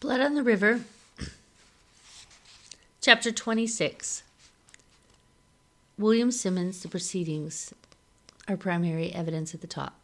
Blood 0.00 0.22
on 0.22 0.32
the 0.34 0.42
River, 0.42 0.80
Chapter 3.02 3.30
26. 3.30 4.22
William 5.98 6.30
Simmonds, 6.30 6.80
The 6.80 6.88
Proceedings, 6.88 7.74
are 8.48 8.56
primary 8.56 9.12
evidence 9.12 9.52
at 9.52 9.60
the 9.60 9.66
top. 9.66 10.00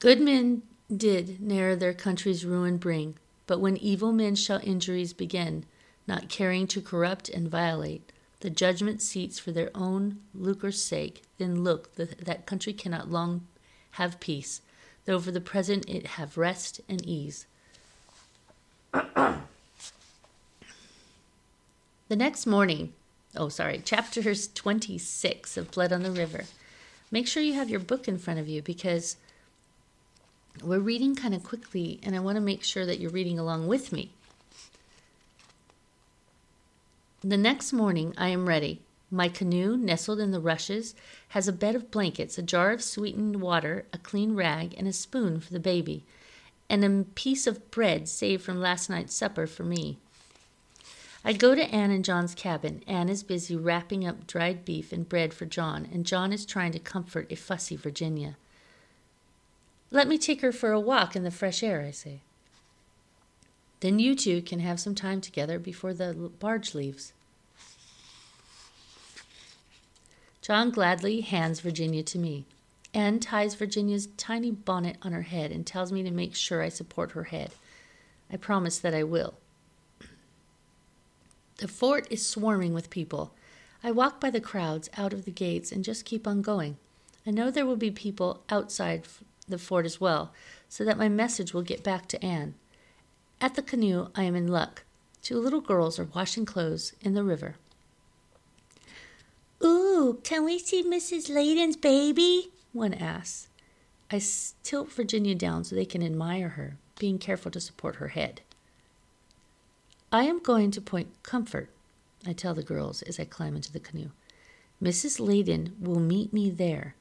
Good 0.00 0.20
men 0.20 0.62
did 0.94 1.40
ne'er 1.40 1.76
their 1.76 1.94
country's 1.94 2.44
ruin 2.44 2.76
bring, 2.76 3.14
but 3.46 3.60
when 3.60 3.76
evil 3.76 4.10
men 4.10 4.34
shall 4.34 4.60
injuries 4.64 5.12
begin, 5.12 5.64
not 6.08 6.28
caring 6.28 6.66
to 6.66 6.82
corrupt 6.82 7.28
and 7.28 7.48
violate 7.48 8.10
the 8.40 8.50
judgment 8.50 9.00
seats 9.00 9.38
for 9.38 9.52
their 9.52 9.70
own 9.76 10.18
lucre's 10.34 10.82
sake, 10.82 11.22
then 11.38 11.62
look, 11.62 11.94
the, 11.94 12.06
that 12.20 12.46
country 12.46 12.72
cannot 12.72 13.12
long 13.12 13.46
have 13.92 14.18
peace, 14.18 14.60
though 15.04 15.20
for 15.20 15.30
the 15.30 15.40
present 15.40 15.88
it 15.88 16.04
have 16.18 16.36
rest 16.36 16.80
and 16.88 17.06
ease. 17.06 17.46
the 22.08 22.16
next 22.16 22.46
morning, 22.46 22.92
oh, 23.36 23.48
sorry, 23.48 23.80
chapter 23.84 24.22
26 24.34 25.56
of 25.56 25.70
Blood 25.70 25.92
on 25.92 26.02
the 26.02 26.10
River. 26.10 26.44
Make 27.10 27.26
sure 27.26 27.42
you 27.42 27.54
have 27.54 27.70
your 27.70 27.80
book 27.80 28.06
in 28.06 28.18
front 28.18 28.40
of 28.40 28.48
you 28.48 28.60
because 28.62 29.16
we're 30.62 30.78
reading 30.78 31.14
kind 31.14 31.34
of 31.34 31.42
quickly, 31.42 32.00
and 32.02 32.14
I 32.14 32.20
want 32.20 32.36
to 32.36 32.42
make 32.42 32.62
sure 32.62 32.84
that 32.84 33.00
you're 33.00 33.10
reading 33.10 33.38
along 33.38 33.66
with 33.66 33.92
me. 33.92 34.10
The 37.22 37.36
next 37.36 37.72
morning, 37.72 38.14
I 38.18 38.28
am 38.28 38.46
ready. 38.48 38.80
My 39.10 39.28
canoe, 39.28 39.76
nestled 39.76 40.20
in 40.20 40.32
the 40.32 40.40
rushes, 40.40 40.94
has 41.28 41.48
a 41.48 41.52
bed 41.52 41.74
of 41.74 41.90
blankets, 41.90 42.36
a 42.36 42.42
jar 42.42 42.72
of 42.72 42.82
sweetened 42.82 43.40
water, 43.40 43.84
a 43.92 43.98
clean 43.98 44.34
rag, 44.34 44.74
and 44.76 44.88
a 44.88 44.92
spoon 44.92 45.40
for 45.40 45.52
the 45.52 45.60
baby, 45.60 46.04
and 46.72 46.82
a 46.82 47.04
piece 47.14 47.46
of 47.46 47.70
bread 47.70 48.08
saved 48.08 48.42
from 48.42 48.58
last 48.58 48.88
night's 48.88 49.14
supper 49.14 49.46
for 49.46 49.62
me. 49.62 49.98
I 51.22 51.34
go 51.34 51.54
to 51.54 51.62
Anne 51.62 51.90
and 51.90 52.02
John's 52.02 52.34
cabin. 52.34 52.82
Anne 52.86 53.10
is 53.10 53.22
busy 53.22 53.54
wrapping 53.54 54.06
up 54.06 54.26
dried 54.26 54.64
beef 54.64 54.90
and 54.90 55.06
bread 55.06 55.34
for 55.34 55.44
John, 55.44 55.86
and 55.92 56.06
John 56.06 56.32
is 56.32 56.46
trying 56.46 56.72
to 56.72 56.78
comfort 56.78 57.30
a 57.30 57.36
fussy 57.36 57.76
Virginia. 57.76 58.38
Let 59.90 60.08
me 60.08 60.16
take 60.16 60.40
her 60.40 60.50
for 60.50 60.72
a 60.72 60.80
walk 60.80 61.14
in 61.14 61.24
the 61.24 61.30
fresh 61.30 61.62
air, 61.62 61.82
I 61.82 61.90
say. 61.90 62.22
Then 63.80 63.98
you 63.98 64.14
two 64.14 64.40
can 64.40 64.60
have 64.60 64.80
some 64.80 64.94
time 64.94 65.20
together 65.20 65.58
before 65.58 65.92
the 65.92 66.14
barge 66.40 66.74
leaves. 66.74 67.12
John 70.40 70.70
gladly 70.70 71.20
hands 71.20 71.60
Virginia 71.60 72.02
to 72.04 72.18
me. 72.18 72.46
Anne 72.94 73.20
ties 73.20 73.54
Virginia's 73.54 74.08
tiny 74.16 74.50
bonnet 74.50 74.96
on 75.02 75.12
her 75.12 75.22
head 75.22 75.50
and 75.50 75.66
tells 75.66 75.90
me 75.90 76.02
to 76.02 76.10
make 76.10 76.34
sure 76.34 76.62
I 76.62 76.68
support 76.68 77.12
her 77.12 77.24
head. 77.24 77.50
I 78.30 78.36
promise 78.36 78.78
that 78.78 78.94
I 78.94 79.02
will. 79.02 79.34
The 81.58 81.68
fort 81.68 82.06
is 82.10 82.26
swarming 82.26 82.74
with 82.74 82.90
people. 82.90 83.32
I 83.82 83.90
walk 83.90 84.20
by 84.20 84.30
the 84.30 84.40
crowds 84.40 84.90
out 84.96 85.12
of 85.12 85.24
the 85.24 85.30
gates 85.30 85.72
and 85.72 85.84
just 85.84 86.04
keep 86.04 86.26
on 86.26 86.42
going. 86.42 86.76
I 87.26 87.30
know 87.30 87.50
there 87.50 87.66
will 87.66 87.76
be 87.76 87.90
people 87.90 88.42
outside 88.50 89.04
the 89.48 89.58
fort 89.58 89.86
as 89.86 90.00
well, 90.00 90.32
so 90.68 90.84
that 90.84 90.98
my 90.98 91.08
message 91.08 91.54
will 91.54 91.62
get 91.62 91.82
back 91.82 92.06
to 92.08 92.24
Anne. 92.24 92.54
At 93.40 93.54
the 93.54 93.62
canoe, 93.62 94.08
I 94.14 94.24
am 94.24 94.36
in 94.36 94.48
luck. 94.48 94.84
Two 95.22 95.38
little 95.38 95.60
girls 95.60 95.98
are 95.98 96.08
washing 96.14 96.44
clothes 96.44 96.92
in 97.00 97.14
the 97.14 97.24
river. 97.24 97.56
Ooh, 99.64 100.20
can 100.24 100.44
we 100.44 100.58
see 100.58 100.82
Mrs. 100.82 101.32
Laydon's 101.32 101.76
baby? 101.76 102.51
One 102.72 102.94
asks. 102.94 103.48
I 104.10 104.20
tilt 104.62 104.92
Virginia 104.92 105.34
down 105.34 105.64
so 105.64 105.74
they 105.74 105.84
can 105.84 106.02
admire 106.02 106.50
her, 106.50 106.76
being 106.98 107.18
careful 107.18 107.50
to 107.50 107.60
support 107.60 107.96
her 107.96 108.08
head. 108.08 108.42
I 110.10 110.24
am 110.24 110.38
going 110.40 110.70
to 110.72 110.80
Point 110.80 111.08
Comfort, 111.22 111.70
I 112.26 112.32
tell 112.32 112.54
the 112.54 112.62
girls 112.62 113.02
as 113.02 113.18
I 113.18 113.24
climb 113.24 113.56
into 113.56 113.72
the 113.72 113.80
canoe. 113.80 114.10
Mrs. 114.82 115.20
Laydon 115.20 115.72
will 115.80 116.00
meet 116.00 116.32
me 116.32 116.50
there. 116.50 116.94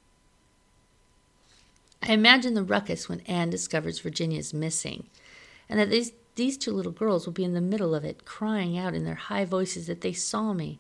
I 2.02 2.14
imagine 2.14 2.54
the 2.54 2.64
ruckus 2.64 3.08
when 3.08 3.22
Anne 3.22 3.50
discovers 3.50 4.00
Virginia 4.00 4.40
is 4.40 4.54
missing, 4.54 5.08
and 5.70 5.80
that 5.80 5.90
these 5.90 6.14
these 6.36 6.58
two 6.58 6.72
little 6.72 6.94
girls 6.94 7.26
will 7.26 7.34
be 7.34 7.44
in 7.44 7.54
the 7.54 7.62
middle 7.62 7.94
of 7.94 8.06
it, 8.06 8.24
crying 8.24 8.78
out 8.78 8.96
in 8.96 9.04
their 9.04 9.16
high 9.16 9.44
voices 9.44 9.88
that 9.88 10.02
they 10.02 10.14
saw 10.14 10.54
me. 10.54 10.80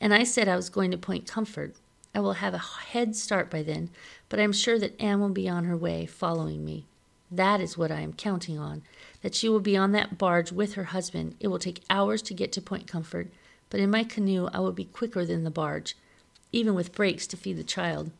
And 0.00 0.14
I 0.14 0.22
said 0.22 0.46
I 0.46 0.56
was 0.56 0.70
going 0.70 0.92
to 0.92 0.98
Point 0.98 1.26
Comfort. 1.26 1.74
I 2.14 2.20
will 2.20 2.34
have 2.34 2.54
a 2.54 2.58
head 2.58 3.16
start 3.16 3.50
by 3.50 3.62
then, 3.62 3.90
but 4.28 4.38
I 4.38 4.42
am 4.42 4.52
sure 4.52 4.78
that 4.78 5.00
Anne 5.00 5.20
will 5.20 5.30
be 5.30 5.48
on 5.48 5.64
her 5.64 5.76
way, 5.76 6.06
following 6.06 6.64
me. 6.64 6.84
That 7.30 7.60
is 7.60 7.78
what 7.78 7.90
I 7.90 8.00
am 8.00 8.12
counting 8.12 8.58
on, 8.58 8.82
that 9.22 9.34
she 9.34 9.48
will 9.48 9.60
be 9.60 9.76
on 9.76 9.92
that 9.92 10.18
barge 10.18 10.52
with 10.52 10.74
her 10.74 10.84
husband. 10.84 11.36
It 11.40 11.48
will 11.48 11.58
take 11.58 11.82
hours 11.88 12.20
to 12.22 12.34
get 12.34 12.52
to 12.52 12.60
Point 12.60 12.86
Comfort, 12.86 13.28
but 13.70 13.80
in 13.80 13.90
my 13.90 14.04
canoe 14.04 14.48
I 14.52 14.60
will 14.60 14.72
be 14.72 14.84
quicker 14.84 15.24
than 15.24 15.44
the 15.44 15.50
barge, 15.50 15.96
even 16.52 16.74
with 16.74 16.94
breaks 16.94 17.26
to 17.28 17.36
feed 17.38 17.56
the 17.56 17.64
child. 17.64 18.10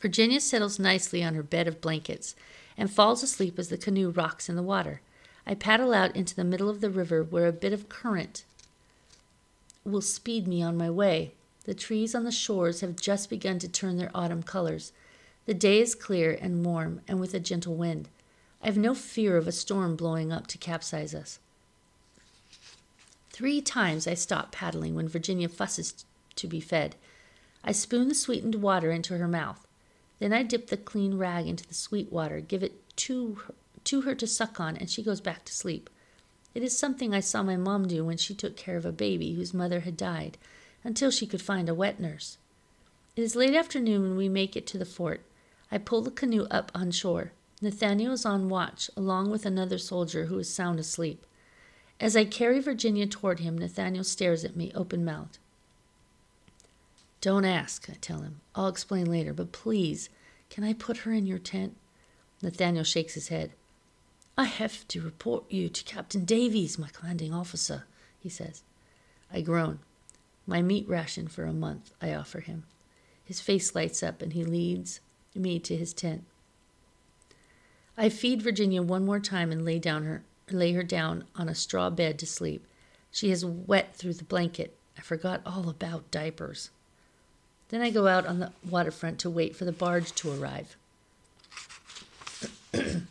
Virginia 0.00 0.40
settles 0.40 0.78
nicely 0.78 1.24
on 1.24 1.34
her 1.34 1.42
bed 1.42 1.66
of 1.66 1.80
blankets 1.80 2.36
and 2.76 2.90
falls 2.90 3.22
asleep 3.22 3.58
as 3.58 3.70
the 3.70 3.78
canoe 3.78 4.10
rocks 4.10 4.50
in 4.50 4.56
the 4.56 4.62
water. 4.62 5.00
I 5.46 5.54
paddle 5.54 5.94
out 5.94 6.14
into 6.14 6.36
the 6.36 6.44
middle 6.44 6.68
of 6.68 6.82
the 6.82 6.90
river 6.90 7.22
where 7.22 7.46
a 7.46 7.52
bit 7.52 7.72
of 7.72 7.88
current 7.88 8.44
will 9.84 10.02
speed 10.02 10.46
me 10.46 10.62
on 10.62 10.76
my 10.76 10.90
way. 10.90 11.32
The 11.66 11.74
trees 11.74 12.14
on 12.14 12.24
the 12.24 12.30
shores 12.30 12.80
have 12.80 12.96
just 12.96 13.28
begun 13.28 13.58
to 13.58 13.68
turn 13.68 13.96
their 13.96 14.10
autumn 14.14 14.42
colors. 14.42 14.92
The 15.46 15.54
day 15.54 15.80
is 15.80 15.94
clear 15.94 16.38
and 16.40 16.64
warm 16.64 17.00
and 17.06 17.20
with 17.20 17.34
a 17.34 17.40
gentle 17.40 17.74
wind. 17.74 18.08
I 18.62 18.66
have 18.66 18.78
no 18.78 18.94
fear 18.94 19.36
of 19.36 19.46
a 19.46 19.52
storm 19.52 19.96
blowing 19.96 20.32
up 20.32 20.46
to 20.48 20.58
capsize 20.58 21.14
us. 21.14 21.40
Three 23.30 23.60
times 23.60 24.06
I 24.06 24.14
stop 24.14 24.52
paddling 24.52 24.94
when 24.94 25.08
Virginia 25.08 25.48
fusses 25.48 26.04
to 26.36 26.46
be 26.46 26.60
fed. 26.60 26.94
I 27.64 27.72
spoon 27.72 28.08
the 28.08 28.14
sweetened 28.14 28.56
water 28.56 28.92
into 28.92 29.18
her 29.18 29.28
mouth. 29.28 29.66
Then 30.20 30.32
I 30.32 30.44
dip 30.44 30.68
the 30.68 30.76
clean 30.76 31.18
rag 31.18 31.46
into 31.46 31.66
the 31.66 31.74
sweet 31.74 32.12
water, 32.12 32.40
give 32.40 32.62
it 32.62 32.80
to 32.98 33.42
to 33.84 34.00
her 34.02 34.14
to 34.14 34.26
suck 34.26 34.58
on, 34.58 34.76
and 34.76 34.90
she 34.90 35.02
goes 35.02 35.20
back 35.20 35.44
to 35.44 35.52
sleep. 35.52 35.90
It 36.54 36.62
is 36.62 36.76
something 36.76 37.12
I 37.12 37.20
saw 37.20 37.42
my 37.42 37.56
mom 37.56 37.86
do 37.86 38.04
when 38.04 38.16
she 38.16 38.34
took 38.34 38.56
care 38.56 38.76
of 38.76 38.86
a 38.86 38.92
baby 38.92 39.34
whose 39.34 39.54
mother 39.54 39.80
had 39.80 39.96
died, 39.96 40.38
until 40.86 41.10
she 41.10 41.26
could 41.26 41.42
find 41.42 41.68
a 41.68 41.74
wet 41.74 41.98
nurse. 41.98 42.38
It 43.16 43.22
is 43.22 43.34
late 43.34 43.56
afternoon 43.56 44.02
when 44.02 44.16
we 44.16 44.28
make 44.28 44.54
it 44.54 44.68
to 44.68 44.78
the 44.78 44.84
fort. 44.84 45.20
I 45.70 45.78
pull 45.78 46.00
the 46.00 46.12
canoe 46.12 46.46
up 46.48 46.70
on 46.76 46.92
shore. 46.92 47.32
Nathaniel 47.60 48.12
is 48.12 48.24
on 48.24 48.48
watch, 48.48 48.88
along 48.96 49.30
with 49.30 49.44
another 49.44 49.78
soldier 49.78 50.26
who 50.26 50.38
is 50.38 50.48
sound 50.48 50.78
asleep. 50.78 51.26
As 51.98 52.16
I 52.16 52.24
carry 52.24 52.60
Virginia 52.60 53.04
toward 53.08 53.40
him, 53.40 53.58
Nathaniel 53.58 54.04
stares 54.04 54.44
at 54.44 54.54
me, 54.54 54.70
open 54.76 55.04
mouthed. 55.04 55.38
Don't 57.20 57.44
ask, 57.44 57.90
I 57.90 57.94
tell 58.00 58.20
him. 58.20 58.40
I'll 58.54 58.68
explain 58.68 59.10
later, 59.10 59.32
but 59.32 59.50
please, 59.50 60.08
can 60.50 60.62
I 60.62 60.72
put 60.72 60.98
her 60.98 61.12
in 61.12 61.26
your 61.26 61.40
tent? 61.40 61.76
Nathaniel 62.42 62.84
shakes 62.84 63.14
his 63.14 63.26
head. 63.26 63.50
I 64.38 64.44
have 64.44 64.86
to 64.86 65.00
report 65.00 65.50
you 65.50 65.68
to 65.68 65.84
Captain 65.84 66.24
Davies, 66.24 66.78
my 66.78 66.90
commanding 66.92 67.34
officer, 67.34 67.86
he 68.20 68.28
says. 68.28 68.62
I 69.32 69.40
groan. 69.40 69.80
My 70.46 70.62
meat 70.62 70.88
ration 70.88 71.26
for 71.28 71.44
a 71.44 71.52
month, 71.52 71.92
I 72.00 72.14
offer 72.14 72.40
him. 72.40 72.64
His 73.24 73.40
face 73.40 73.74
lights 73.74 74.02
up 74.02 74.22
and 74.22 74.32
he 74.32 74.44
leads 74.44 75.00
me 75.34 75.58
to 75.58 75.76
his 75.76 75.92
tent. 75.92 76.24
I 77.98 78.08
feed 78.08 78.42
Virginia 78.42 78.82
one 78.82 79.04
more 79.04 79.20
time 79.20 79.50
and 79.50 79.64
lay 79.64 79.78
down 79.78 80.04
her 80.04 80.22
lay 80.48 80.72
her 80.72 80.84
down 80.84 81.24
on 81.34 81.48
a 81.48 81.54
straw 81.54 81.90
bed 81.90 82.18
to 82.20 82.26
sleep. 82.26 82.64
She 83.10 83.32
is 83.32 83.44
wet 83.44 83.96
through 83.96 84.14
the 84.14 84.24
blanket. 84.24 84.76
I 84.96 85.00
forgot 85.00 85.40
all 85.44 85.68
about 85.68 86.10
diapers. 86.12 86.70
Then 87.68 87.80
I 87.80 87.90
go 87.90 88.06
out 88.06 88.26
on 88.26 88.38
the 88.38 88.52
waterfront 88.68 89.18
to 89.20 89.30
wait 89.30 89.56
for 89.56 89.64
the 89.64 89.72
barge 89.72 90.12
to 90.12 90.40
arrive. 90.40 90.76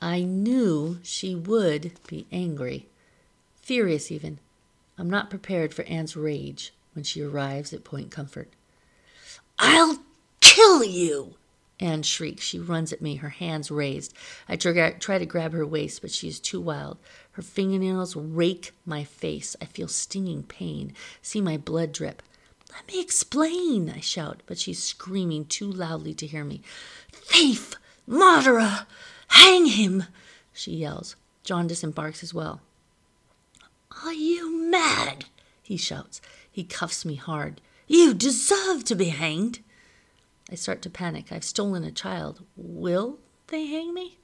I 0.00 0.22
knew 0.22 0.98
she 1.04 1.36
would 1.36 1.92
be 2.08 2.26
angry, 2.32 2.86
furious 3.60 4.10
even. 4.10 4.40
I'm 4.98 5.10
not 5.10 5.30
prepared 5.30 5.72
for 5.74 5.82
Anne's 5.84 6.16
rage 6.16 6.72
when 6.94 7.04
she 7.04 7.22
arrives 7.22 7.72
at 7.72 7.84
Point 7.84 8.10
Comfort. 8.10 8.50
I'll 9.58 9.98
kill 10.40 10.84
you! 10.84 11.36
Anne 11.80 12.02
shrieks. 12.02 12.44
She 12.44 12.58
runs 12.60 12.92
at 12.92 13.02
me, 13.02 13.16
her 13.16 13.30
hands 13.30 13.70
raised. 13.70 14.14
I 14.48 14.56
try 14.56 15.18
to 15.18 15.26
grab 15.26 15.52
her 15.52 15.66
waist, 15.66 16.00
but 16.00 16.12
she 16.12 16.28
is 16.28 16.38
too 16.38 16.60
wild. 16.60 16.98
Her 17.32 17.42
fingernails 17.42 18.14
rake 18.14 18.72
my 18.86 19.02
face. 19.02 19.56
I 19.60 19.64
feel 19.64 19.88
stinging 19.88 20.44
pain, 20.44 20.94
see 21.22 21.40
my 21.40 21.56
blood 21.56 21.92
drip. 21.92 22.22
Let 22.72 22.86
me 22.86 23.00
explain, 23.00 23.90
I 23.90 24.00
shout, 24.00 24.42
but 24.46 24.58
she's 24.58 24.82
screaming 24.82 25.44
too 25.44 25.70
loudly 25.70 26.14
to 26.14 26.26
hear 26.26 26.44
me. 26.44 26.62
Thief! 27.10 27.74
Murderer! 28.06 28.86
Hang 29.28 29.66
him! 29.66 30.04
she 30.52 30.72
yells. 30.72 31.16
John 31.44 31.66
disembarks 31.66 32.22
as 32.22 32.32
well. 32.32 32.60
Are 34.04 34.12
you 34.12 34.70
mad? 34.70 35.26
he 35.62 35.76
shouts. 35.76 36.20
He 36.50 36.64
cuffs 36.64 37.04
me 37.04 37.14
hard. 37.16 37.60
You 37.86 38.14
deserve 38.14 38.84
to 38.84 38.94
be 38.94 39.10
hanged. 39.10 39.60
I 40.50 40.54
start 40.54 40.82
to 40.82 40.90
panic. 40.90 41.32
I've 41.32 41.44
stolen 41.44 41.84
a 41.84 41.90
child. 41.90 42.44
Will 42.56 43.18
they 43.48 43.66
hang 43.66 43.94
me? 43.94 44.18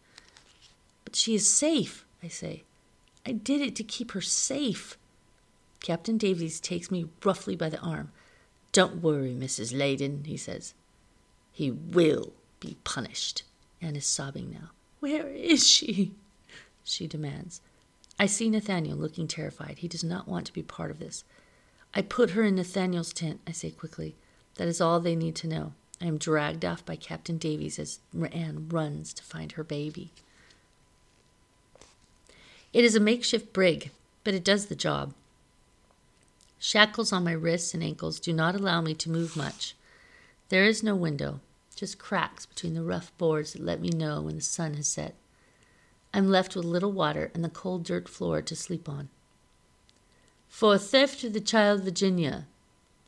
But 1.05 1.17
she 1.17 1.35
is 1.35 1.49
safe, 1.49 2.05
I 2.23 2.29
say. 2.29 2.65
I 3.25 3.33
did 3.33 3.61
it 3.61 3.77
to 3.77 3.85
keep 3.85 4.13
her 4.13 4.21
safe. 4.21 4.97
Captain 5.81 6.19
Davies 6.19 6.61
takes 6.61 6.91
me 6.91 7.07
roughly 7.25 7.57
by 7.57 7.69
the 7.69 7.81
arm. 7.81 8.11
Don't 8.73 9.03
worry, 9.03 9.35
Mrs. 9.35 9.73
Laydon, 9.75 10.27
he 10.27 10.37
says. 10.37 10.75
He 11.53 11.71
will 11.71 12.33
be 12.61 12.77
punished. 12.85 13.43
Anne 13.81 13.97
is 13.97 14.07
sobbing 14.07 14.51
now. 14.51 14.71
Where 15.01 15.29
is 15.29 15.67
she? 15.67 16.13
She 16.85 17.07
demands. 17.07 17.61
I 18.19 18.27
see 18.27 18.51
Nathaniel 18.51 18.99
looking 18.99 19.29
terrified. 19.29 19.79
He 19.79 19.89
does 19.89 20.03
not 20.03 20.27
want 20.27 20.47
to 20.47 20.53
be 20.53 20.63
part 20.63 20.91
of 20.91 20.99
this. 20.99 21.25
I 21.95 22.03
put 22.03 22.31
her 22.31 22.43
in 22.43 22.57
Nathaniel's 22.57 23.13
tent, 23.13 23.41
I 23.47 23.53
say 23.53 23.71
quickly. 23.71 24.17
That 24.57 24.69
is 24.69 24.81
all 24.81 24.99
they 24.99 25.15
need 25.15 25.37
to 25.37 25.47
know. 25.47 25.73
I 26.01 26.07
am 26.07 26.19
dragged 26.19 26.65
off 26.65 26.85
by 26.85 26.97
Captain 26.97 27.39
Davies 27.39 27.79
as 27.79 28.01
Anne 28.33 28.69
runs 28.69 29.13
to 29.15 29.23
find 29.23 29.53
her 29.53 29.65
baby. 29.65 30.13
It 32.73 32.85
is 32.85 32.95
a 32.95 33.01
makeshift 33.01 33.53
brig, 33.53 33.91
but 34.25 34.35
it 34.35 34.45
does 34.45 34.67
the 34.67 34.77
job. 34.77 35.15
Shackles 36.59 37.13
on 37.13 37.25
my 37.25 37.33
wrists 37.33 37.73
and 37.73 37.83
ankles 37.83 38.21
do 38.21 38.33
not 38.33 38.55
allow 38.55 38.81
me 38.81 38.95
to 38.95 39.11
move 39.11 39.37
much. 39.37 39.75
There 40.49 40.65
is 40.65 40.83
no 40.83 40.95
window, 40.95 41.41
just 41.77 41.99
cracks 41.99 42.47
between 42.47 42.75
the 42.75 42.83
rough 42.83 43.17
boards 43.17 43.53
that 43.53 43.63
let 43.63 43.81
me 43.81 43.91
know 43.91 44.21
when 44.23 44.37
the 44.37 44.43
sun 44.43 44.75
has 44.75 44.89
set. 44.89 45.15
I'm 46.19 46.29
left 46.29 46.57
with 46.57 46.65
little 46.65 46.91
water 46.91 47.31
and 47.33 47.45
the 47.45 47.49
cold 47.49 47.85
dirt 47.85 48.09
floor 48.09 48.43
to 48.43 48.57
sleep 48.57 48.89
on. 48.89 49.09
For 50.49 50.77
theft 50.77 51.23
of 51.23 51.33
the 51.33 51.41
child 51.41 51.85
Virginia, 51.85 52.49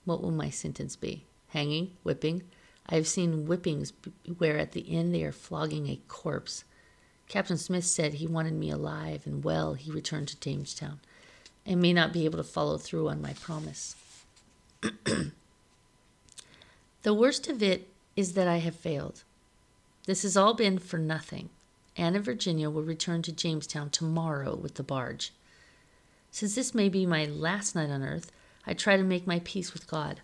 what 0.05 0.23
will 0.23 0.31
my 0.31 0.49
sentence 0.49 0.95
be? 0.95 1.25
Hanging? 1.49 1.91
Whipping? 2.05 2.45
I 2.89 2.95
have 2.95 3.09
seen 3.09 3.47
whippings 3.47 3.93
where 4.39 4.59
at 4.59 4.71
the 4.71 4.97
end 4.97 5.13
they 5.13 5.25
are 5.25 5.33
flogging 5.33 5.89
a 5.89 5.99
corpse. 6.07 6.63
Captain 7.27 7.59
Smith 7.59 7.85
said 7.85 8.15
he 8.15 8.29
wanted 8.29 8.55
me 8.55 8.71
alive 8.71 9.27
and 9.27 9.43
well. 9.43 9.75
He 9.75 9.91
returned 9.91 10.29
to 10.29 10.39
Jamestown. 10.39 11.01
I 11.67 11.75
may 11.75 11.93
not 11.93 12.13
be 12.13 12.27
able 12.27 12.39
to 12.39 12.45
follow 12.45 12.79
through 12.79 13.09
on 13.09 13.21
my 13.21 13.33
promise. 13.33 13.97
the 17.03 17.13
worst 17.13 17.49
of 17.49 17.61
it 17.61 17.89
is 18.15 18.35
that 18.35 18.47
I 18.47 18.59
have 18.59 18.77
failed. 18.77 19.25
This 20.07 20.23
has 20.23 20.37
all 20.37 20.55
been 20.55 20.79
for 20.79 20.97
nothing. 20.97 21.51
Anne 21.97 22.15
and 22.15 22.25
Virginia 22.25 22.71
will 22.71 22.83
return 22.83 23.23
to 23.23 23.33
Jamestown 23.33 23.91
tomorrow 23.91 24.55
with 24.55 24.75
the 24.75 24.83
barge. 24.83 25.33
Since 26.31 26.55
this 26.55 26.75
may 26.75 26.89
be 26.89 27.07
my 27.07 27.25
last 27.25 27.75
night 27.75 27.91
on 27.91 28.03
earth, 28.03 28.31
I 28.67 28.75
try 28.75 28.97
to 28.97 29.03
make 29.03 29.27
my 29.27 29.41
peace 29.41 29.73
with 29.73 29.89
God. 29.89 30.21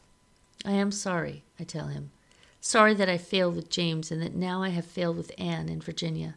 I 0.65 0.73
am 0.73 0.93
sorry, 0.93 1.43
I 1.59 1.65
tell 1.65 1.89
him. 1.89 2.11
Sorry 2.61 2.95
that 2.95 3.09
I 3.09 3.19
failed 3.19 3.57
with 3.57 3.71
James 3.71 4.11
and 4.11 4.23
that 4.23 4.35
now 4.35 4.63
I 4.63 4.71
have 4.71 4.87
failed 4.87 5.17
with 5.17 5.33
Anne 5.39 5.69
and 5.69 5.83
Virginia. 5.83 6.37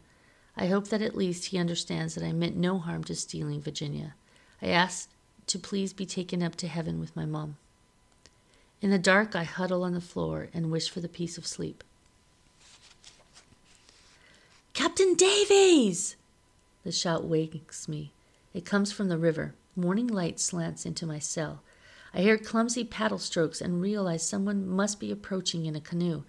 I 0.56 0.66
hope 0.66 0.88
that 0.88 1.02
at 1.02 1.16
least 1.16 1.46
he 1.46 1.58
understands 1.58 2.14
that 2.14 2.24
I 2.24 2.32
meant 2.32 2.56
no 2.56 2.78
harm 2.78 3.04
to 3.04 3.14
stealing 3.14 3.60
Virginia. 3.60 4.14
I 4.60 4.68
ask 4.68 5.08
to 5.46 5.58
please 5.58 5.92
be 5.92 6.06
taken 6.06 6.42
up 6.42 6.54
to 6.56 6.68
heaven 6.68 7.00
with 7.00 7.16
my 7.16 7.24
mom. 7.24 7.56
In 8.80 8.90
the 8.90 8.98
dark, 8.98 9.34
I 9.34 9.44
huddle 9.44 9.82
on 9.82 9.94
the 9.94 10.00
floor 10.00 10.48
and 10.54 10.70
wish 10.70 10.88
for 10.88 11.00
the 11.00 11.08
peace 11.08 11.36
of 11.36 11.46
sleep. 11.46 11.82
Captain 14.82 15.12
Davies! 15.12 16.16
The 16.84 16.90
shout 16.90 17.26
wakes 17.26 17.86
me. 17.86 18.14
It 18.54 18.64
comes 18.64 18.90
from 18.90 19.10
the 19.10 19.18
river. 19.18 19.54
Morning 19.76 20.06
light 20.06 20.40
slants 20.40 20.86
into 20.86 21.04
my 21.04 21.18
cell. 21.18 21.60
I 22.14 22.22
hear 22.22 22.38
clumsy 22.38 22.84
paddle 22.84 23.18
strokes 23.18 23.60
and 23.60 23.82
realize 23.82 24.26
someone 24.26 24.66
must 24.66 24.98
be 24.98 25.12
approaching 25.12 25.66
in 25.66 25.76
a 25.76 25.82
canoe. 25.82 26.22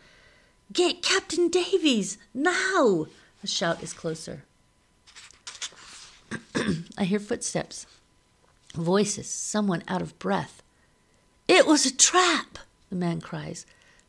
Get 0.73 1.01
Captain 1.01 1.47
Davies! 1.47 2.17
Now! 2.33 3.05
The 3.39 3.47
shout 3.47 3.81
is 3.81 3.93
closer. 3.93 4.43
I 6.97 7.05
hear 7.05 7.19
footsteps, 7.19 7.85
voices, 8.75 9.29
someone 9.29 9.81
out 9.87 10.01
of 10.01 10.19
breath. 10.19 10.61
It 11.47 11.65
was 11.65 11.85
a 11.85 11.95
trap, 11.95 12.57
the 12.89 12.97
man 12.97 13.21
cries. 13.21 13.65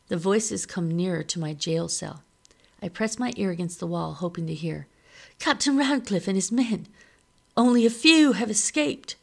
The 0.09 0.17
voices 0.17 0.65
come 0.65 0.91
nearer 0.91 1.23
to 1.23 1.39
my 1.39 1.53
jail 1.53 1.87
cell. 1.87 2.23
I 2.83 2.89
press 2.89 3.17
my 3.17 3.31
ear 3.37 3.49
against 3.49 3.79
the 3.79 3.87
wall, 3.87 4.15
hoping 4.15 4.45
to 4.47 4.53
hear. 4.53 4.87
Captain 5.39 5.77
Ratcliffe 5.77 6.27
and 6.27 6.35
his 6.35 6.51
men. 6.51 6.87
Only 7.55 7.85
a 7.85 7.89
few 7.89 8.33
have 8.33 8.51
escaped. 8.51 9.15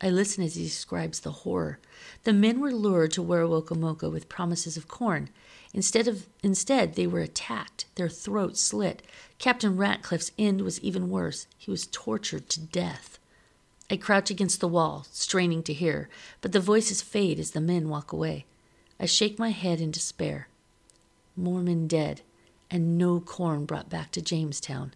I 0.00 0.08
listen 0.08 0.42
as 0.42 0.54
he 0.54 0.64
describes 0.64 1.20
the 1.20 1.32
horror. 1.32 1.78
The 2.24 2.32
men 2.32 2.60
were 2.60 2.72
lured 2.72 3.12
to 3.12 3.22
Werowocomoco 3.22 4.10
with 4.10 4.30
promises 4.30 4.78
of 4.78 4.88
corn. 4.88 5.28
Instead 5.74 6.08
of 6.08 6.26
instead 6.42 6.94
they 6.94 7.06
were 7.06 7.20
attacked, 7.20 7.84
their 7.96 8.08
throats 8.08 8.62
slit. 8.62 9.02
Captain 9.38 9.76
Ratcliffe's 9.76 10.32
end 10.38 10.62
was 10.62 10.80
even 10.80 11.10
worse. 11.10 11.46
He 11.58 11.70
was 11.70 11.86
tortured 11.88 12.48
to 12.48 12.60
death. 12.60 13.18
I 13.90 13.98
crouch 13.98 14.30
against 14.30 14.60
the 14.60 14.68
wall, 14.68 15.06
straining 15.12 15.62
to 15.64 15.74
hear, 15.74 16.08
but 16.40 16.52
the 16.52 16.60
voices 16.60 17.02
fade 17.02 17.38
as 17.38 17.50
the 17.50 17.60
men 17.60 17.90
walk 17.90 18.12
away. 18.12 18.46
I 18.98 19.04
shake 19.04 19.38
my 19.38 19.50
head 19.50 19.78
in 19.78 19.90
despair. 19.90 20.48
Mormon 21.36 21.86
dead, 21.86 22.22
and 22.72 22.96
no 22.96 23.20
corn 23.20 23.66
brought 23.66 23.90
back 23.90 24.10
to 24.10 24.22
Jamestown. 24.22 24.94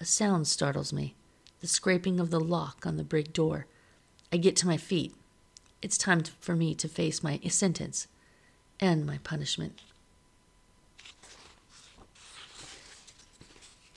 A 0.00 0.04
sound 0.04 0.48
startles 0.48 0.92
me 0.92 1.14
the 1.60 1.68
scraping 1.68 2.18
of 2.18 2.30
the 2.30 2.40
lock 2.40 2.84
on 2.84 2.96
the 2.96 3.04
brig 3.04 3.32
door. 3.32 3.66
I 4.32 4.36
get 4.38 4.56
to 4.56 4.66
my 4.66 4.76
feet. 4.76 5.14
It's 5.80 5.96
time 5.96 6.24
for 6.40 6.56
me 6.56 6.74
to 6.74 6.88
face 6.88 7.22
my 7.22 7.38
sentence 7.48 8.08
and 8.80 9.06
my 9.06 9.18
punishment. 9.18 9.80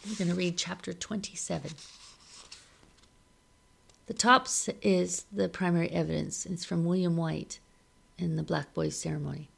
We're 0.07 0.17
going 0.17 0.29
to 0.29 0.35
read 0.35 0.57
chapter 0.57 0.93
27. 0.93 1.71
The 4.05 4.13
top 4.13 4.47
is 4.83 5.25
the 5.31 5.49
primary 5.49 5.89
evidence. 5.89 6.45
It's 6.45 6.65
from 6.65 6.85
William 6.85 7.17
White 7.17 7.59
in 8.19 8.35
the 8.35 8.43
Black 8.43 8.75
Boys 8.75 8.95
Ceremony. 8.95 9.49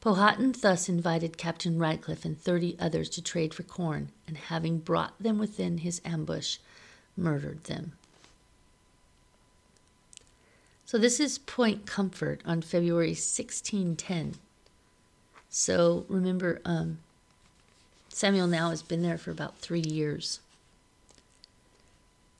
Powhatan 0.00 0.54
thus 0.60 0.88
invited 0.88 1.36
Captain 1.36 1.78
Ratcliffe 1.78 2.24
and 2.24 2.40
thirty 2.40 2.76
others 2.78 3.08
to 3.10 3.22
trade 3.22 3.52
for 3.52 3.64
corn, 3.64 4.10
and 4.26 4.36
having 4.36 4.78
brought 4.78 5.20
them 5.20 5.38
within 5.38 5.78
his 5.78 6.00
ambush, 6.04 6.58
murdered 7.16 7.64
them. 7.64 7.92
So 10.86 10.96
this 10.96 11.20
is 11.20 11.36
Point 11.36 11.84
Comfort 11.84 12.40
on 12.46 12.62
February 12.62 13.08
1610. 13.08 14.36
So 15.50 16.06
remember, 16.08 16.60
um, 16.64 16.98
Samuel 18.08 18.46
now 18.46 18.70
has 18.70 18.82
been 18.82 19.02
there 19.02 19.18
for 19.18 19.30
about 19.30 19.58
three 19.58 19.82
years. 19.82 20.40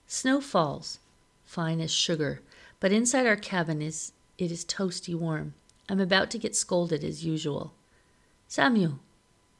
Snow 0.07 0.41
falls, 0.41 0.99
fine 1.45 1.81
as 1.81 1.93
sugar, 1.93 2.41
but 2.81 2.93
inside 2.93 3.27
our 3.27 3.37
cabin 3.37 3.83
is 3.83 4.13
it 4.39 4.51
is 4.51 4.65
toasty 4.65 5.15
warm. 5.15 5.55
I'm 5.89 6.01
about 6.01 6.31
to 6.33 6.39
get 6.39 6.55
scolded 6.55 7.03
as 7.03 7.25
usual. 7.25 7.73
Samuel, 8.47 8.99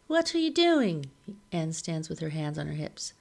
what 0.07 0.35
are 0.35 0.39
you 0.39 0.51
doing? 0.51 1.07
Anne 1.53 1.73
stands 1.73 2.09
with 2.09 2.21
her 2.21 2.31
hands 2.31 2.59
on 2.59 2.67
her 2.67 2.75
hips. 2.75 3.13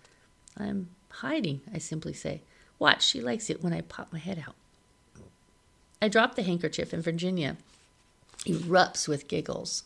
I'm 0.58 0.90
hiding, 1.10 1.62
I 1.74 1.78
simply 1.78 2.14
say. 2.14 2.42
Watch, 2.80 3.06
she 3.06 3.22
likes 3.22 3.50
it 3.50 3.64
when 3.64 3.74
I 3.74 3.82
pop 3.82 4.12
my 4.14 4.20
head 4.20 4.44
out. 4.48 4.56
I 6.02 6.08
drop 6.08 6.36
the 6.36 6.44
handkerchief, 6.44 6.94
and 6.94 7.04
Virginia 7.04 7.58
erupts 8.46 9.08
with 9.08 9.28
giggles. 9.28 9.84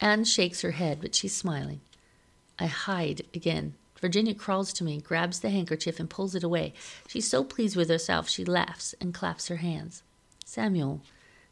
Anne 0.00 0.24
shakes 0.24 0.62
her 0.62 0.72
head, 0.72 0.98
but 1.00 1.14
she's 1.14 1.36
smiling. 1.36 1.80
I 2.58 2.66
hide 2.66 3.26
again. 3.34 3.74
Virginia 4.00 4.34
crawls 4.34 4.72
to 4.72 4.84
me, 4.84 4.98
grabs 5.00 5.40
the 5.40 5.50
handkerchief, 5.50 6.00
and 6.00 6.08
pulls 6.08 6.34
it 6.34 6.42
away. 6.42 6.72
She's 7.06 7.28
so 7.28 7.44
pleased 7.44 7.76
with 7.76 7.90
herself, 7.90 8.28
she 8.28 8.44
laughs 8.44 8.94
and 9.00 9.12
claps 9.12 9.48
her 9.48 9.56
hands. 9.56 10.02
Samuel, 10.44 11.02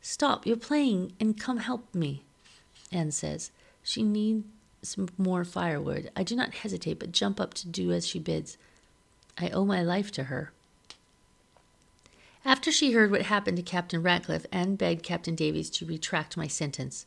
Stop, 0.01 0.47
you're 0.47 0.57
playing, 0.57 1.13
and 1.21 1.39
come 1.39 1.59
help 1.59 1.95
me. 1.95 2.23
Anne 2.93 3.11
says. 3.11 3.51
She 3.83 4.03
needs 4.03 4.45
some 4.83 5.09
more 5.19 5.45
firewood. 5.45 6.11
I 6.15 6.23
do 6.23 6.37
not 6.37 6.55
hesitate, 6.55 6.99
but 6.99 7.13
jump 7.13 7.41
up 7.41 7.55
to 7.55 7.69
do 7.69 7.91
as 7.93 8.07
she 8.07 8.19
bids. 8.19 8.57
I 9.37 9.49
owe 9.51 9.65
my 9.65 9.83
life 9.83 10.13
to 10.13 10.25
her. 10.25 10.53
After 12.45 12.71
she 12.71 12.93
heard 12.93 13.11
what 13.11 13.23
happened 13.23 13.57
to 13.57 13.63
Captain 13.63 14.03
Ratcliffe, 14.03 14.47
Anne 14.53 14.77
begged 14.77 15.03
Captain 15.03 15.35
Davies 15.35 15.69
to 15.71 15.87
retract 15.87 16.37
my 16.37 16.47
sentence. 16.47 17.05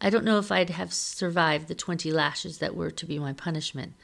I 0.00 0.10
don't 0.10 0.24
know 0.24 0.38
if 0.38 0.52
I'd 0.52 0.70
have 0.70 0.92
survived 0.92 1.66
the 1.66 1.74
twenty 1.74 2.12
lashes 2.12 2.58
that 2.58 2.76
were 2.76 2.90
to 2.92 3.06
be 3.06 3.18
my 3.18 3.32
punishment. 3.32 3.94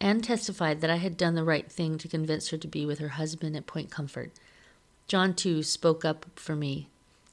Anne 0.00 0.20
testified 0.20 0.80
that 0.80 0.90
I 0.90 0.96
had 0.96 1.16
done 1.16 1.36
the 1.36 1.44
right 1.44 1.70
thing 1.70 1.96
to 1.98 2.08
convince 2.08 2.48
her 2.50 2.58
to 2.58 2.68
be 2.68 2.84
with 2.84 2.98
her 2.98 3.10
husband 3.10 3.56
at 3.56 3.66
Point 3.66 3.90
Comfort. 3.90 4.32
John, 5.08 5.34
too, 5.34 5.62
spoke 5.62 6.04
up 6.04 6.26
for 6.34 6.56
me. 6.56 6.88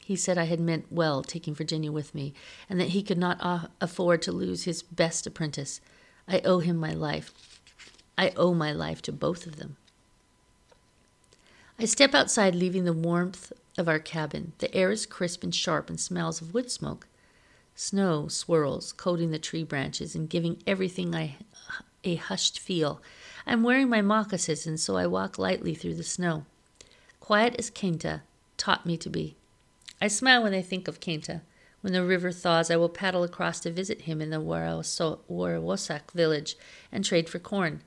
He 0.06 0.16
said 0.16 0.38
I 0.38 0.46
had 0.46 0.60
meant 0.60 0.92
well 0.92 1.24
taking 1.24 1.56
Virginia 1.56 1.92
with 1.92 2.14
me, 2.14 2.34
and 2.70 2.80
that 2.80 2.90
he 2.90 3.04
could 3.04 3.18
not 3.18 3.70
afford 3.80 4.22
to 4.24 4.32
lose 4.32 4.64
his 4.64 4.82
best 4.82 5.26
apprentice. 5.26 5.80
I 6.28 6.42
owe 6.42 6.60
him 6.60 6.78
my 6.78 6.92
life. 6.92 7.34
I 8.18 8.32
owe 8.36 8.54
my 8.54 8.72
life 8.72 9.02
to 9.04 9.12
both 9.12 9.48
of 9.48 9.56
them. 9.56 9.78
I 11.80 11.86
step 11.86 12.14
outside, 12.14 12.54
leaving 12.54 12.86
the 12.86 12.94
warmth 12.94 13.52
of 13.78 13.88
our 13.88 14.00
cabin. 14.00 14.54
The 14.60 14.74
air 14.76 14.92
is 14.92 15.06
crisp 15.06 15.44
and 15.44 15.54
sharp 15.54 15.90
and 15.90 16.00
smells 16.00 16.42
of 16.42 16.54
wood 16.54 16.70
smoke. 16.70 17.08
Snow 17.76 18.28
swirls, 18.28 18.94
coating 18.94 19.32
the 19.32 19.40
tree 19.40 19.64
branches 19.64 20.14
and 20.16 20.30
giving 20.30 20.62
everything 20.68 21.16
I 21.16 21.38
a 22.04 22.16
hushed 22.16 22.60
feel. 22.60 23.02
I'm 23.48 23.64
wearing 23.64 23.90
my 23.90 24.02
moccasins, 24.02 24.68
and 24.68 24.80
so 24.80 24.98
I 24.98 25.08
walk 25.08 25.40
lightly 25.40 25.74
through 25.74 25.96
the 25.96 26.04
snow. 26.04 26.46
Quiet 27.20 27.56
as 27.58 27.72
Kenta 27.72 28.22
taught 28.58 28.86
me 28.86 28.98
to 28.98 29.10
be. 29.10 29.36
I 30.04 30.08
smile 30.10 30.44
when 30.44 30.54
I 30.54 30.62
think 30.62 30.90
of 30.90 31.00
Kenta. 31.00 31.40
When 31.80 31.94
the 31.94 32.04
river 32.04 32.34
thaws, 32.34 32.70
I 32.70 32.76
will 32.76 32.90
paddle 32.90 33.24
across 33.24 33.62
to 33.62 33.72
visit 33.72 34.02
him 34.02 34.22
in 34.22 34.32
the 34.32 34.42
Warawosak 34.42 36.12
village 36.12 36.58
and 36.92 37.06
trade 37.06 37.30
for 37.30 37.40
corn. 37.40 37.80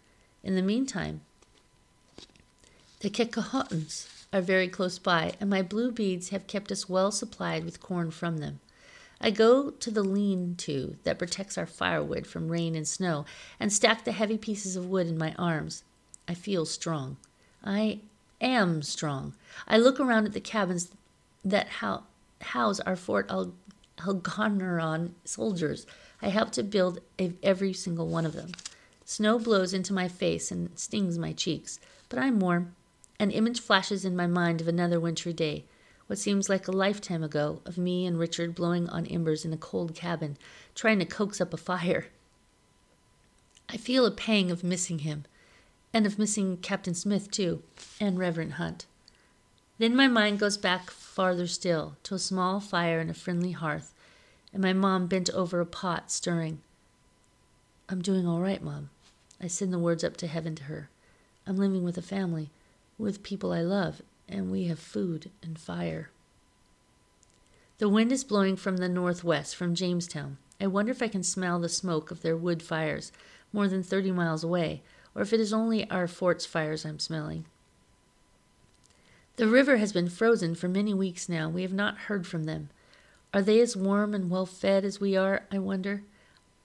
In 0.43 0.55
the 0.55 0.63
meantime, 0.63 1.21
the 3.01 3.11
Kekahotans 3.11 4.09
are 4.33 4.41
very 4.41 4.67
close 4.67 4.99
by, 4.99 5.35
and 5.39 5.51
my 5.51 5.61
blue 5.61 5.93
beads 5.93 6.31
have 6.31 6.47
kept 6.47 6.73
us 6.73 6.89
well 6.89 7.13
supplied 7.13 7.67
with 7.67 7.83
corn 7.83 8.11
from 8.11 8.39
them. 8.39 8.61
I 9.21 9.31
go 9.31 9.73
to 9.73 9.91
the 9.91 10.03
lean 10.03 10.55
to 10.61 10.97
that 11.05 11.19
protects 11.19 11.59
our 11.59 11.67
firewood 11.67 12.27
from 12.27 12.49
rain 12.49 12.75
and 12.75 12.89
snow 12.89 13.27
and 13.61 13.71
stack 13.71 14.07
the 14.07 14.13
heavy 14.13 14.39
pieces 14.39 14.75
of 14.75 14.89
wood 14.89 15.07
in 15.07 15.19
my 15.19 15.35
arms. 15.39 15.83
I 16.27 16.33
feel 16.33 16.65
strong. 16.65 17.19
I 17.63 18.01
am 18.41 18.81
strong. 18.81 19.35
I 19.69 19.77
look 19.77 20.01
around 20.01 20.25
at 20.25 20.33
the 20.33 20.41
cabins 20.41 20.89
that 21.47 21.69
house 22.41 22.81
our 22.81 22.97
Fort 22.97 23.31
Algernon 24.05 25.15
soldiers. 25.25 25.87
I 26.21 26.29
helped 26.29 26.55
to 26.55 26.63
build 26.63 27.01
every 27.43 27.73
single 27.73 28.09
one 28.09 28.27
of 28.27 28.33
them. 28.33 28.53
Snow 29.05 29.39
blows 29.39 29.73
into 29.73 29.93
my 29.93 30.09
face 30.09 30.51
and 30.51 30.77
stings 30.79 31.19
my 31.19 31.33
cheeks, 31.33 31.79
but 32.09 32.19
I'm 32.19 32.41
warm. 32.41 32.75
An 33.21 33.31
image 33.31 33.61
flashes 33.61 34.05
in 34.05 34.17
my 34.17 34.27
mind 34.27 34.61
of 34.61 34.69
another 34.69 34.99
wintry 34.99 35.33
day, 35.33 35.65
what 36.09 36.19
seems 36.19 36.49
like 36.49 36.69
a 36.69 36.73
lifetime 36.73 37.23
ago, 37.23 37.63
of 37.65 37.79
me 37.79 38.07
and 38.07 38.19
Richard 38.19 38.55
blowing 38.55 38.89
on 38.89 39.07
embers 39.07 39.45
in 39.45 39.53
a 39.53 39.57
cold 39.57 39.95
cabin, 39.95 40.37
trying 40.75 40.99
to 40.99 41.05
coax 41.05 41.41
up 41.41 41.55
a 41.55 41.57
fire. 41.57 42.09
I 43.69 43.77
feel 43.77 44.05
a 44.05 44.11
pang 44.11 44.51
of 44.51 44.63
missing 44.65 45.01
him, 45.01 45.25
and 45.93 46.07
of 46.07 46.19
missing 46.19 46.59
Captain 46.59 46.95
Smith, 46.95 47.31
too, 47.31 47.63
and 48.01 48.19
Reverend 48.19 48.55
Hunt. 48.55 48.87
Then 49.79 49.95
my 49.95 50.09
mind 50.09 50.39
goes 50.39 50.57
back 50.57 50.91
farther 50.91 51.47
still, 51.47 51.97
to 52.05 52.15
a 52.15 52.19
small 52.19 52.61
fire 52.61 53.01
in 53.01 53.11
a 53.11 53.15
friendly 53.15 53.53
hearth, 53.53 53.93
and 54.53 54.63
my 54.63 54.73
mom 54.73 55.07
bent 55.07 55.29
over 55.31 55.61
a 55.61 55.67
pot, 55.67 56.11
stirring. 56.11 56.61
I'm 57.89 58.01
doing 58.01 58.27
all 58.27 58.41
right, 58.41 58.63
Mom. 58.63 58.91
I 59.41 59.49
send 59.49 59.73
the 59.73 59.79
words 59.79 60.03
up 60.03 60.17
to 60.19 60.27
heaven 60.27 60.55
to 60.57 60.65
her. 60.65 60.89
I'm 61.47 61.57
living 61.57 61.85
with 61.85 61.99
a 61.99 62.03
family, 62.03 62.51
with 62.99 63.23
people 63.23 63.53
I 63.53 63.61
love, 63.61 64.01
and 64.29 64.51
we 64.51 64.65
have 64.65 64.79
food 64.79 65.31
and 65.43 65.59
fire. 65.59 66.11
The 67.79 67.89
wind 67.89 68.11
is 68.11 68.25
blowing 68.25 68.57
from 68.57 68.79
the 68.79 68.89
northwest, 68.89 69.55
from 69.55 69.75
Jamestown. 69.75 70.39
I 70.59 70.67
wonder 70.69 70.91
if 70.91 71.03
I 71.03 71.09
can 71.09 71.23
smell 71.23 71.61
the 71.61 71.69
smoke 71.69 72.11
of 72.11 72.23
their 72.23 72.37
wood 72.37 72.63
fires 72.63 73.13
more 73.53 73.69
than 73.69 73.83
30 73.83 74.11
miles 74.13 74.43
away, 74.43 74.83
or 75.15 75.21
if 75.21 75.35
it 75.35 75.41
is 75.41 75.53
only 75.53 75.89
our 75.91 76.09
fort's 76.09 76.47
fires 76.47 76.87
I'm 76.87 76.99
smelling. 76.99 77.45
The 79.37 79.47
river 79.47 79.77
has 79.77 79.93
been 79.93 80.09
frozen 80.09 80.55
for 80.55 80.67
many 80.67 80.95
weeks 80.95 81.29
now. 81.29 81.51
We 81.51 81.61
have 81.61 81.73
not 81.73 81.99
heard 81.99 82.27
from 82.27 82.45
them. 82.45 82.71
Are 83.35 83.43
they 83.43 83.61
as 83.61 83.77
warm 83.77 84.15
and 84.15 84.31
well 84.31 84.47
fed 84.47 84.83
as 84.83 84.99
we 84.99 85.15
are, 85.15 85.45
I 85.53 85.59
wonder? 85.59 86.05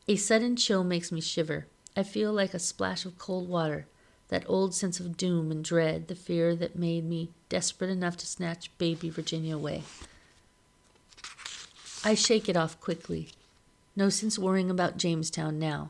A 0.07 0.15
sudden 0.15 0.55
chill 0.55 0.85
makes 0.85 1.11
me 1.11 1.19
shiver. 1.19 1.67
I 1.97 2.03
feel 2.03 2.31
like 2.31 2.53
a 2.53 2.59
splash 2.59 3.05
of 3.05 3.17
cold 3.17 3.49
water, 3.49 3.87
that 4.29 4.45
old 4.47 4.73
sense 4.73 5.01
of 5.01 5.17
doom 5.17 5.51
and 5.51 5.61
dread, 5.61 6.07
the 6.07 6.15
fear 6.15 6.55
that 6.55 6.79
made 6.79 7.03
me 7.03 7.31
desperate 7.49 7.89
enough 7.89 8.15
to 8.17 8.25
snatch 8.25 8.75
baby 8.77 9.09
Virginia 9.09 9.55
away. 9.55 9.83
I 12.05 12.15
shake 12.15 12.47
it 12.47 12.55
off 12.55 12.79
quickly. 12.79 13.29
No 13.97 14.07
sense 14.07 14.39
worrying 14.39 14.69
about 14.69 14.97
Jamestown 14.97 15.59
now. 15.59 15.89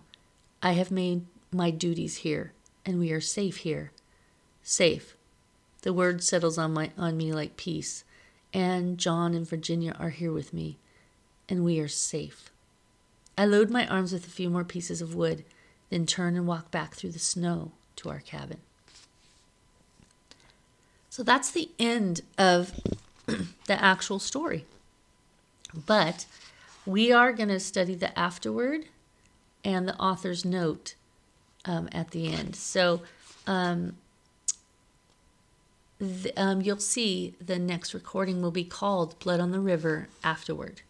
I 0.64 0.72
have 0.72 0.90
made 0.90 1.28
my 1.52 1.70
duties 1.70 2.18
here, 2.18 2.54
and 2.84 3.00
we 3.00 3.12
are 3.12 3.22
safe 3.22 3.58
here. 3.58 3.92
Safe, 4.64 5.16
the 5.82 5.94
word 5.94 6.24
settles 6.24 6.58
on 6.58 6.74
my 6.74 6.92
on 6.98 7.18
me 7.18 7.32
like 7.34 7.58
peace. 7.58 8.04
Anne, 8.54 8.98
John 8.98 9.34
and 9.34 9.48
Virginia 9.48 9.96
are 9.98 10.10
here 10.10 10.34
with 10.34 10.54
me, 10.54 10.78
and 11.48 11.64
we 11.64 11.80
are 11.80 11.88
safe. 11.88 12.52
I 13.38 13.46
load 13.46 13.70
my 13.70 13.88
arms 13.88 14.12
with 14.12 14.28
a 14.28 14.32
few 14.32 14.50
more 14.50 14.66
pieces 14.66 15.02
of 15.02 15.16
wood, 15.16 15.46
then 15.90 16.06
turn 16.06 16.36
and 16.36 16.46
walk 16.46 16.70
back 16.70 16.94
through 16.94 17.12
the 17.12 17.20
snow 17.20 17.72
to 17.98 18.10
our 18.10 18.20
cabin. 18.20 18.58
So 21.10 21.24
that's 21.24 21.52
the 21.52 21.70
end 21.80 22.22
of 22.38 22.80
the 23.26 23.82
actual 23.82 24.20
story. 24.20 24.66
But 25.74 26.26
we 26.86 27.12
are 27.12 27.32
going 27.32 27.50
to 27.50 27.60
study 27.60 27.96
the 27.96 28.18
afterword 28.18 28.86
and 29.64 29.88
the 29.88 29.98
author's 29.98 30.44
note 30.44 30.96
um, 31.66 31.90
at 31.92 32.12
the 32.12 32.34
end. 32.34 32.56
So 32.56 33.02
um, 33.48 33.98
um, 36.38 36.62
you'll 36.62 36.78
see 36.78 37.36
the 37.40 37.60
next 37.60 37.94
recording 37.94 38.42
will 38.42 38.52
be 38.52 38.64
called 38.64 39.20
Blood 39.20 39.40
on 39.40 39.52
the 39.52 39.60
River 39.60 40.10
afterward. 40.24 40.82